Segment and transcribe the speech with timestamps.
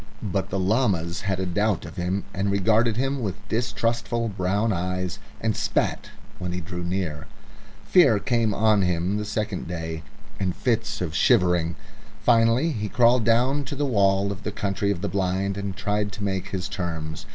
[0.23, 5.19] But the llamas had a doubt of him and regarded him with distrustful brown eyes,
[5.39, 7.27] and spat when he drew near.
[7.85, 10.01] Fear came on him the second day
[10.39, 11.75] and fits of shivering.
[12.19, 16.11] Finally he crawled down to the wall of the Country of the Blind and tried
[16.13, 17.27] to make terms.